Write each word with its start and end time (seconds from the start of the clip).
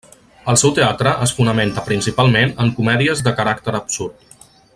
El 0.53 0.57
seu 0.61 0.71
teatre 0.79 1.11
es 1.25 1.33
fonamenta, 1.39 1.83
principalment, 1.91 2.57
en 2.65 2.73
comèdies 2.81 3.23
de 3.29 3.35
caràcter 3.43 3.77
absurd. 3.83 4.31